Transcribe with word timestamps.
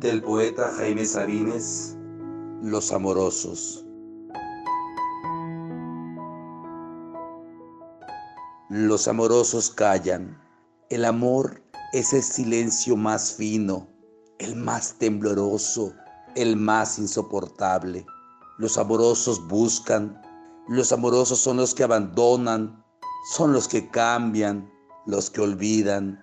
del 0.00 0.22
poeta 0.22 0.70
Jaime 0.76 1.06
Sabines, 1.06 1.96
Los 2.62 2.92
Amorosos. 2.92 3.82
Los 8.68 9.08
amorosos 9.08 9.70
callan. 9.70 10.38
El 10.90 11.06
amor 11.06 11.62
es 11.94 12.12
el 12.12 12.22
silencio 12.22 12.94
más 12.96 13.32
fino, 13.32 13.88
el 14.38 14.56
más 14.56 14.98
tembloroso, 14.98 15.94
el 16.34 16.56
más 16.56 16.98
insoportable. 16.98 18.04
Los 18.58 18.76
amorosos 18.76 19.46
buscan, 19.48 20.20
los 20.68 20.92
amorosos 20.92 21.38
son 21.38 21.56
los 21.56 21.74
que 21.74 21.84
abandonan, 21.84 22.84
son 23.32 23.54
los 23.54 23.66
que 23.66 23.88
cambian, 23.88 24.70
los 25.06 25.30
que 25.30 25.40
olvidan. 25.40 26.22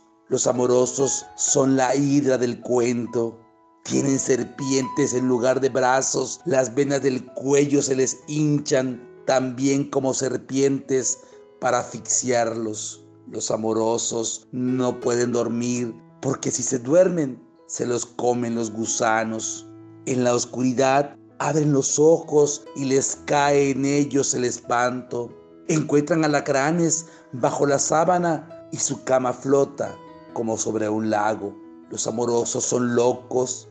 Los 0.31 0.47
amorosos 0.47 1.25
son 1.35 1.75
la 1.75 1.93
hidra 1.93 2.37
del 2.37 2.61
cuento. 2.61 3.37
Tienen 3.83 4.17
serpientes 4.17 5.13
en 5.13 5.27
lugar 5.27 5.59
de 5.59 5.67
brazos, 5.67 6.39
las 6.45 6.73
venas 6.73 7.01
del 7.01 7.25
cuello 7.33 7.81
se 7.81 7.97
les 7.97 8.17
hinchan 8.27 9.05
también 9.27 9.89
como 9.89 10.13
serpientes 10.13 11.19
para 11.59 11.79
asfixiarlos. 11.79 13.03
Los 13.27 13.51
amorosos 13.51 14.47
no 14.53 15.01
pueden 15.01 15.33
dormir 15.33 15.93
porque 16.21 16.49
si 16.49 16.63
se 16.63 16.79
duermen 16.79 17.37
se 17.67 17.85
los 17.85 18.05
comen 18.05 18.55
los 18.55 18.71
gusanos. 18.71 19.67
En 20.05 20.23
la 20.23 20.33
oscuridad 20.33 21.13
abren 21.39 21.73
los 21.73 21.99
ojos 21.99 22.63
y 22.77 22.85
les 22.85 23.17
cae 23.25 23.71
en 23.71 23.83
ellos 23.83 24.33
el 24.33 24.45
espanto. 24.45 25.29
Encuentran 25.67 26.23
alacranes 26.23 27.07
bajo 27.33 27.65
la 27.65 27.79
sábana 27.79 28.69
y 28.71 28.77
su 28.77 29.03
cama 29.03 29.33
flota 29.33 29.93
como 30.33 30.57
sobre 30.57 30.89
un 30.89 31.09
lago. 31.09 31.55
Los 31.89 32.07
amorosos 32.07 32.63
son 32.63 32.95
locos, 32.95 33.67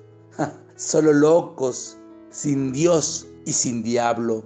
solo 0.77 1.13
locos, 1.13 1.97
sin 2.31 2.73
Dios 2.73 3.27
y 3.47 3.53
sin 3.53 3.83
diablo. 3.83 4.45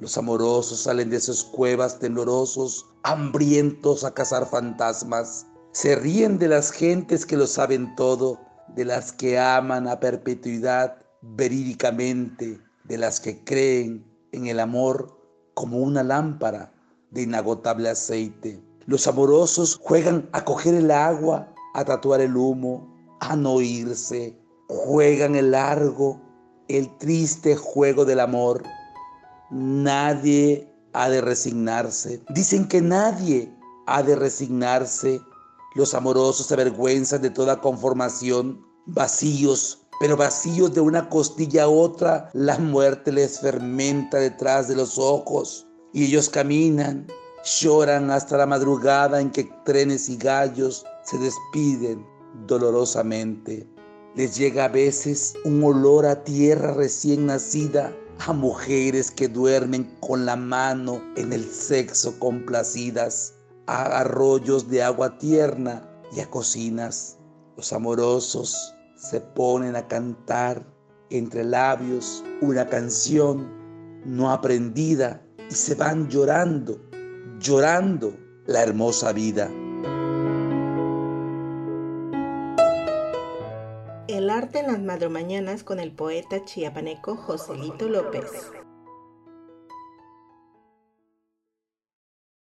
Los 0.00 0.18
amorosos 0.18 0.80
salen 0.80 1.10
de 1.10 1.20
sus 1.20 1.44
cuevas 1.44 1.98
temblorosos, 1.98 2.86
hambrientos 3.02 4.04
a 4.04 4.12
cazar 4.12 4.46
fantasmas. 4.46 5.46
Se 5.72 5.96
ríen 5.96 6.38
de 6.38 6.48
las 6.48 6.70
gentes 6.70 7.24
que 7.24 7.36
lo 7.36 7.46
saben 7.46 7.94
todo, 7.96 8.38
de 8.74 8.84
las 8.84 9.12
que 9.12 9.38
aman 9.38 9.88
a 9.88 10.00
perpetuidad 10.00 10.98
verídicamente, 11.22 12.60
de 12.84 12.98
las 12.98 13.20
que 13.20 13.42
creen 13.44 14.04
en 14.32 14.46
el 14.46 14.60
amor 14.60 15.18
como 15.54 15.78
una 15.78 16.02
lámpara 16.02 16.72
de 17.10 17.22
inagotable 17.22 17.88
aceite. 17.88 18.62
Los 18.86 19.06
amorosos 19.06 19.80
juegan 19.82 20.28
a 20.32 20.44
coger 20.44 20.74
el 20.74 20.90
agua, 20.90 21.52
a 21.76 21.84
tatuar 21.84 22.22
el 22.22 22.34
humo, 22.34 22.88
a 23.20 23.36
no 23.36 23.60
irse. 23.60 24.34
Juegan 24.68 25.36
el 25.36 25.50
largo, 25.50 26.18
el 26.68 26.88
triste 26.96 27.54
juego 27.54 28.06
del 28.06 28.20
amor. 28.20 28.62
Nadie 29.50 30.72
ha 30.94 31.10
de 31.10 31.20
resignarse. 31.20 32.22
Dicen 32.30 32.66
que 32.66 32.80
nadie 32.80 33.54
ha 33.86 34.02
de 34.02 34.16
resignarse. 34.16 35.20
Los 35.74 35.92
amorosos 35.92 36.46
se 36.46 36.54
avergüenzan 36.54 37.20
de 37.20 37.28
toda 37.28 37.60
conformación, 37.60 38.64
vacíos, 38.86 39.86
pero 40.00 40.16
vacíos 40.16 40.72
de 40.72 40.80
una 40.80 41.10
costilla 41.10 41.64
a 41.64 41.68
otra, 41.68 42.30
la 42.32 42.58
muerte 42.58 43.12
les 43.12 43.40
fermenta 43.40 44.16
detrás 44.16 44.66
de 44.68 44.76
los 44.76 44.98
ojos 44.98 45.66
y 45.92 46.06
ellos 46.06 46.30
caminan, 46.30 47.06
lloran 47.60 48.10
hasta 48.10 48.38
la 48.38 48.46
madrugada 48.46 49.20
en 49.20 49.30
que 49.30 49.44
trenes 49.66 50.08
y 50.08 50.16
gallos 50.16 50.86
se 51.06 51.18
despiden 51.18 52.06
dolorosamente. 52.46 53.66
Les 54.14 54.36
llega 54.36 54.64
a 54.64 54.68
veces 54.68 55.34
un 55.44 55.62
olor 55.62 56.06
a 56.06 56.24
tierra 56.24 56.74
recién 56.74 57.26
nacida, 57.26 57.94
a 58.26 58.32
mujeres 58.32 59.10
que 59.10 59.28
duermen 59.28 59.84
con 60.00 60.26
la 60.26 60.36
mano 60.36 61.02
en 61.16 61.32
el 61.32 61.44
sexo 61.44 62.18
complacidas, 62.18 63.34
a 63.66 64.00
arroyos 64.00 64.68
de 64.68 64.82
agua 64.82 65.18
tierna 65.18 65.88
y 66.12 66.20
a 66.20 66.30
cocinas. 66.30 67.18
Los 67.56 67.72
amorosos 67.72 68.74
se 68.96 69.20
ponen 69.20 69.76
a 69.76 69.86
cantar 69.86 70.66
entre 71.10 71.44
labios 71.44 72.24
una 72.40 72.66
canción 72.66 73.54
no 74.04 74.30
aprendida 74.30 75.22
y 75.50 75.54
se 75.54 75.74
van 75.74 76.08
llorando, 76.08 76.80
llorando 77.38 78.16
la 78.46 78.62
hermosa 78.62 79.12
vida. 79.12 79.50
En 84.56 84.68
las 84.68 84.80
madrumañanas 84.80 85.64
con 85.64 85.78
el 85.80 85.92
poeta 85.92 86.42
chiapaneco 86.46 87.14
Joselito 87.14 87.90
López. 87.90 88.50